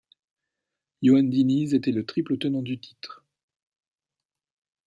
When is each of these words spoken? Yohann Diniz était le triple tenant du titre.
Yohann 1.03 1.29
Diniz 1.29 1.73
était 1.75 1.91
le 1.91 2.07
triple 2.07 2.39
tenant 2.39 2.63
du 2.63 2.79
titre. 2.79 3.23